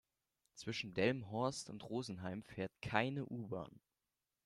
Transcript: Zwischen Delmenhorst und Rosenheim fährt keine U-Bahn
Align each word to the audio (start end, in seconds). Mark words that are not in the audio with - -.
Zwischen 0.55 0.95
Delmenhorst 0.95 1.69
und 1.69 1.87
Rosenheim 1.87 2.41
fährt 2.41 2.71
keine 2.81 3.23
U-Bahn 3.23 3.79